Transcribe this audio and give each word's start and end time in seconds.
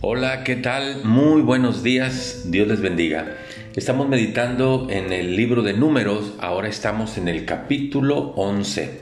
Hola, 0.00 0.44
¿qué 0.44 0.54
tal? 0.54 1.02
Muy 1.02 1.42
buenos 1.42 1.82
días, 1.82 2.44
Dios 2.52 2.68
les 2.68 2.80
bendiga. 2.80 3.36
Estamos 3.74 4.08
meditando 4.08 4.86
en 4.88 5.12
el 5.12 5.34
libro 5.34 5.62
de 5.62 5.72
números, 5.72 6.34
ahora 6.38 6.68
estamos 6.68 7.18
en 7.18 7.26
el 7.26 7.44
capítulo 7.44 8.16
11. 8.36 9.00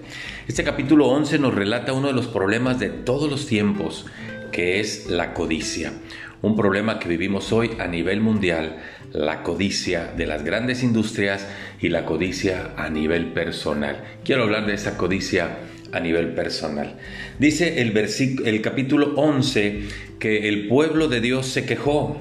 Este 0.49 0.65
capítulo 0.65 1.09
11 1.09 1.39
nos 1.39 1.55
relata 1.55 1.93
uno 1.93 2.07
de 2.07 2.15
los 2.15 2.29
problemas 2.29 2.79
de 2.79 2.89
todos 2.89 3.31
los 3.31 3.47
tiempos, 3.47 4.07
que 4.53 4.81
es 4.81 5.11
la 5.11 5.35
codicia. 5.35 5.93
Un 6.41 6.57
problema 6.57 6.99
que 6.99 7.11
vivimos 7.11 7.53
hoy 7.53 7.73
a 7.79 7.87
nivel 7.89 8.23
mundial, 8.23 8.79
la 9.13 9.43
codicia 9.43 10.15
de 10.17 10.25
las 10.25 10.45
grandes 10.45 10.83
industrias 10.83 11.47
y 11.79 11.91
la 11.91 12.07
codicia 12.07 12.73
a 12.79 12.89
nivel 12.89 13.35
personal. 13.35 14.03
Quiero 14.25 14.45
hablar 14.45 14.65
de 14.65 14.73
esa 14.73 14.97
codicia 14.97 15.59
a 15.93 16.01
nivel 16.01 16.35
personal. 16.35 16.97
Dice 17.39 17.81
el, 17.81 17.97
el 18.45 18.63
capítulo 18.63 19.15
11 19.17 19.83
que 20.19 20.49
el 20.49 20.69
pueblo 20.69 21.09
de 21.09 21.21
Dios 21.21 21.47
se 21.47 21.65
quejó. 21.65 22.21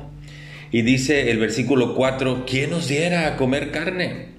Y 0.72 0.82
dice 0.82 1.32
el 1.32 1.38
versículo 1.38 1.96
4, 1.96 2.46
¿quién 2.46 2.72
nos 2.72 2.88
diera 2.88 3.28
a 3.28 3.38
comer 3.38 3.72
carne? 3.72 4.36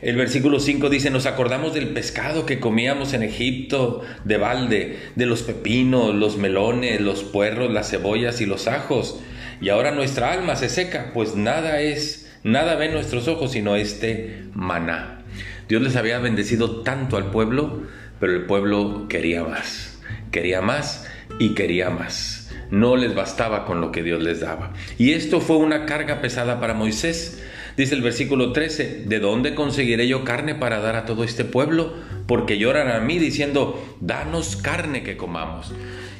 El 0.00 0.14
versículo 0.14 0.60
5 0.60 0.88
dice, 0.90 1.10
nos 1.10 1.26
acordamos 1.26 1.74
del 1.74 1.88
pescado 1.88 2.46
que 2.46 2.60
comíamos 2.60 3.14
en 3.14 3.24
Egipto 3.24 4.02
de 4.24 4.36
balde, 4.36 4.98
de 5.16 5.26
los 5.26 5.42
pepinos, 5.42 6.14
los 6.14 6.36
melones, 6.36 7.00
los 7.00 7.24
puerros, 7.24 7.72
las 7.72 7.90
cebollas 7.90 8.40
y 8.40 8.46
los 8.46 8.68
ajos. 8.68 9.20
Y 9.60 9.70
ahora 9.70 9.90
nuestra 9.90 10.32
alma 10.32 10.54
se 10.54 10.68
seca, 10.68 11.10
pues 11.12 11.34
nada 11.34 11.80
es, 11.80 12.30
nada 12.44 12.76
ven 12.76 12.92
nuestros 12.92 13.26
ojos 13.26 13.52
sino 13.52 13.74
este 13.74 14.44
maná. 14.54 15.24
Dios 15.68 15.82
les 15.82 15.96
había 15.96 16.20
bendecido 16.20 16.82
tanto 16.82 17.16
al 17.16 17.32
pueblo 17.32 17.82
pero 18.20 18.32
el 18.32 18.42
pueblo 18.42 19.06
quería 19.08 19.44
más, 19.44 20.00
quería 20.30 20.60
más 20.60 21.06
y 21.38 21.54
quería 21.54 21.90
más. 21.90 22.50
No 22.70 22.96
les 22.96 23.14
bastaba 23.14 23.64
con 23.64 23.80
lo 23.80 23.92
que 23.92 24.02
Dios 24.02 24.22
les 24.22 24.40
daba. 24.40 24.72
Y 24.98 25.12
esto 25.12 25.40
fue 25.40 25.56
una 25.56 25.86
carga 25.86 26.20
pesada 26.20 26.60
para 26.60 26.74
Moisés. 26.74 27.42
Dice 27.76 27.94
el 27.94 28.02
versículo 28.02 28.52
13, 28.52 29.04
¿de 29.06 29.20
dónde 29.20 29.54
conseguiré 29.54 30.06
yo 30.08 30.24
carne 30.24 30.54
para 30.54 30.80
dar 30.80 30.96
a 30.96 31.06
todo 31.06 31.24
este 31.24 31.44
pueblo? 31.44 31.94
Porque 32.26 32.58
lloran 32.58 32.90
a 32.90 33.00
mí 33.00 33.18
diciendo, 33.18 33.96
danos 34.00 34.56
carne 34.56 35.02
que 35.02 35.16
comamos. 35.16 35.72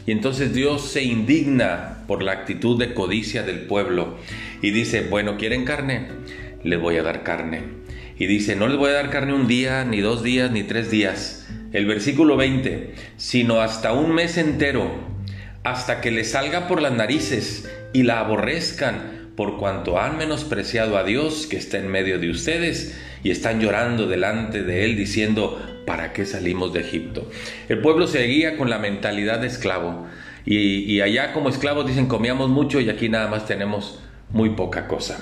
Y 0.06 0.12
entonces 0.12 0.54
Dios 0.54 0.88
se 0.90 1.02
indigna 1.02 2.04
por 2.06 2.22
la 2.22 2.32
actitud 2.32 2.78
de 2.78 2.94
codicia 2.94 3.42
del 3.42 3.60
pueblo 3.66 4.16
y 4.62 4.70
dice, 4.70 5.06
bueno, 5.10 5.36
¿quieren 5.36 5.66
carne? 5.66 6.08
Les 6.62 6.80
voy 6.80 6.96
a 6.96 7.02
dar 7.02 7.24
carne. 7.24 7.62
Y 8.18 8.26
dice, 8.26 8.56
no 8.56 8.68
les 8.68 8.78
voy 8.78 8.90
a 8.90 8.94
dar 8.94 9.10
carne 9.10 9.34
un 9.34 9.46
día, 9.46 9.84
ni 9.84 10.00
dos 10.00 10.22
días, 10.22 10.50
ni 10.50 10.62
tres 10.62 10.90
días 10.90 11.46
el 11.72 11.86
versículo 11.86 12.36
20, 12.36 12.94
sino 13.16 13.60
hasta 13.60 13.92
un 13.92 14.14
mes 14.14 14.38
entero, 14.38 14.90
hasta 15.64 16.00
que 16.00 16.10
le 16.10 16.24
salga 16.24 16.66
por 16.68 16.80
las 16.80 16.92
narices 16.92 17.68
y 17.92 18.02
la 18.02 18.20
aborrezcan 18.20 19.30
por 19.36 19.56
cuanto 19.56 20.00
han 20.00 20.18
menospreciado 20.18 20.96
a 20.98 21.04
Dios 21.04 21.46
que 21.46 21.56
está 21.56 21.78
en 21.78 21.88
medio 21.88 22.18
de 22.18 22.30
ustedes 22.30 22.98
y 23.22 23.30
están 23.30 23.60
llorando 23.60 24.06
delante 24.06 24.62
de 24.62 24.84
Él 24.84 24.96
diciendo, 24.96 25.60
¿para 25.86 26.12
qué 26.12 26.26
salimos 26.26 26.72
de 26.72 26.80
Egipto? 26.80 27.30
El 27.68 27.78
pueblo 27.78 28.06
seguía 28.06 28.56
con 28.56 28.68
la 28.68 28.78
mentalidad 28.78 29.38
de 29.38 29.46
esclavo 29.46 30.06
y, 30.44 30.80
y 30.92 31.00
allá 31.02 31.32
como 31.32 31.50
esclavos 31.50 31.86
dicen 31.86 32.06
comíamos 32.06 32.48
mucho 32.48 32.80
y 32.80 32.90
aquí 32.90 33.08
nada 33.08 33.28
más 33.28 33.46
tenemos 33.46 34.00
muy 34.30 34.50
poca 34.50 34.88
cosa. 34.88 35.18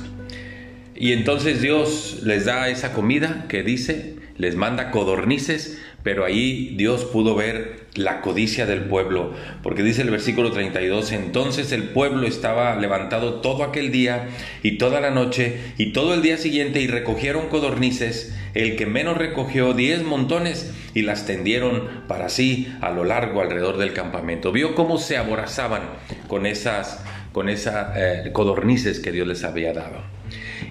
Y 0.94 1.12
entonces 1.12 1.60
Dios 1.60 2.20
les 2.22 2.46
da 2.46 2.68
esa 2.70 2.94
comida 2.94 3.44
que 3.48 3.62
dice, 3.62 4.16
les 4.38 4.56
manda 4.56 4.90
codornices, 4.90 5.78
pero 6.06 6.24
ahí 6.24 6.72
Dios 6.76 7.04
pudo 7.04 7.34
ver 7.34 7.86
la 7.94 8.20
codicia 8.20 8.64
del 8.64 8.82
pueblo, 8.82 9.32
porque 9.64 9.82
dice 9.82 10.02
el 10.02 10.10
versículo 10.10 10.52
32, 10.52 11.10
entonces 11.10 11.72
el 11.72 11.88
pueblo 11.88 12.28
estaba 12.28 12.76
levantado 12.76 13.40
todo 13.40 13.64
aquel 13.64 13.90
día 13.90 14.28
y 14.62 14.78
toda 14.78 15.00
la 15.00 15.10
noche 15.10 15.58
y 15.78 15.92
todo 15.92 16.14
el 16.14 16.22
día 16.22 16.38
siguiente 16.38 16.80
y 16.80 16.86
recogieron 16.86 17.48
codornices, 17.48 18.38
el 18.54 18.76
que 18.76 18.86
menos 18.86 19.16
recogió 19.16 19.74
diez 19.74 20.04
montones 20.04 20.72
y 20.94 21.02
las 21.02 21.26
tendieron 21.26 21.88
para 22.06 22.28
sí 22.28 22.72
a 22.80 22.92
lo 22.92 23.02
largo 23.02 23.40
alrededor 23.40 23.76
del 23.76 23.92
campamento. 23.92 24.52
Vio 24.52 24.76
cómo 24.76 24.98
se 24.98 25.16
aborazaban 25.16 25.82
con 26.28 26.46
esas, 26.46 27.02
con 27.32 27.48
eh, 27.48 28.30
codornices 28.32 29.00
que 29.00 29.10
Dios 29.10 29.26
les 29.26 29.42
había 29.42 29.72
dado. 29.72 30.15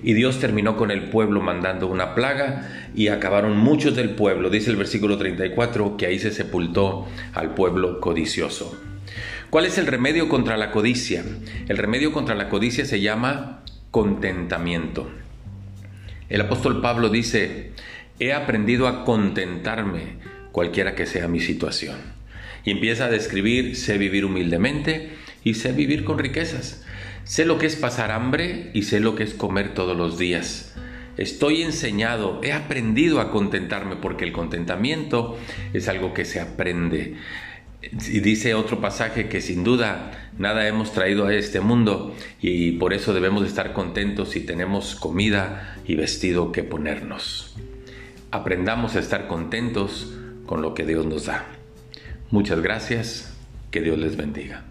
Y 0.04 0.14
Dios 0.14 0.40
terminó 0.40 0.78
con 0.78 0.92
el 0.92 1.10
pueblo 1.10 1.42
mandando 1.42 1.88
una 1.88 2.16
plaga 2.16 2.90
y 2.96 3.08
acabaron 3.08 3.58
muchos 3.58 3.96
del 3.96 4.12
pueblo. 4.12 4.50
Dice 4.50 4.70
el 4.70 4.78
versículo 4.78 5.18
34 5.18 5.98
que 5.98 6.06
ahí 6.06 6.20
se 6.20 6.32
sepultó 6.32 7.08
al 7.34 7.54
pueblo 7.54 8.00
codicioso. 8.00 8.80
¿Cuál 9.50 9.66
es 9.66 9.78
el 9.78 9.88
remedio 9.88 10.28
contra 10.28 10.58
la 10.58 10.72
codicia? 10.72 11.24
El 11.68 11.78
remedio 11.78 12.12
contra 12.12 12.36
la 12.36 12.50
codicia 12.50 12.86
se 12.86 13.00
llama 13.00 13.64
contentamiento. 13.92 15.10
El 16.28 16.42
apóstol 16.42 16.82
Pablo 16.82 17.10
dice, 17.10 17.72
he 18.20 18.34
aprendido 18.34 18.88
a 18.88 19.06
contentarme 19.06 20.18
cualquiera 20.52 20.96
que 20.96 21.06
sea 21.06 21.28
mi 21.28 21.40
situación. 21.40 21.98
Y 22.66 22.72
empieza 22.72 23.06
a 23.06 23.10
describir, 23.10 23.76
sé 23.76 23.98
vivir 23.98 24.26
humildemente 24.26 25.12
y 25.44 25.54
sé 25.54 25.72
vivir 25.72 26.04
con 26.04 26.20
riquezas. 26.20 26.84
Sé 27.24 27.46
lo 27.46 27.58
que 27.58 27.68
es 27.68 27.76
pasar 27.76 28.12
hambre 28.12 28.72
y 28.74 28.84
sé 28.84 29.00
lo 29.00 29.16
que 29.16 29.24
es 29.24 29.34
comer 29.34 29.74
todos 29.74 29.96
los 29.96 30.18
días. 30.18 30.76
Estoy 31.18 31.62
enseñado, 31.62 32.42
he 32.44 32.52
aprendido 32.52 33.22
a 33.22 33.32
contentarme 33.32 33.96
porque 33.96 34.26
el 34.26 34.34
contentamiento 34.34 35.38
es 35.74 35.88
algo 35.88 36.14
que 36.14 36.26
se 36.26 36.42
aprende. 36.42 37.16
Y 37.82 38.20
dice 38.20 38.54
otro 38.54 38.82
pasaje 38.82 39.30
que 39.30 39.42
sin 39.42 39.64
duda 39.64 40.30
nada 40.38 40.68
hemos 40.68 40.92
traído 40.92 41.28
a 41.28 41.34
este 41.34 41.62
mundo 41.62 42.16
y 42.42 42.74
por 42.74 42.94
eso 42.94 43.14
debemos 43.14 43.46
estar 43.46 43.74
contentos 43.74 44.32
si 44.32 44.42
tenemos 44.42 44.96
comida 44.96 45.78
y 45.88 45.96
vestido 45.96 46.52
que 46.52 46.64
ponernos. 46.64 47.56
Aprendamos 48.32 48.96
a 48.96 49.00
estar 49.00 49.28
contentos 49.28 50.14
con 50.46 50.62
lo 50.62 50.74
que 50.74 50.86
Dios 50.86 51.06
nos 51.06 51.26
da. 51.26 51.46
Muchas 52.32 52.62
gracias, 52.62 53.34
que 53.72 53.82
Dios 53.82 53.98
les 53.98 54.18
bendiga. 54.18 54.64